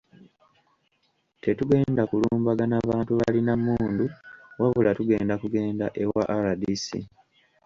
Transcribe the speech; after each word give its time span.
Tetugenda 1.41 2.01
kulumbagana 2.09 2.77
bantu 2.89 3.11
balina 3.19 3.53
mmundu 3.57 4.05
wabula 4.59 4.89
tugenda 4.97 5.33
kugenda 5.41 5.85
ewa 6.03 6.23
RDC 6.47 6.85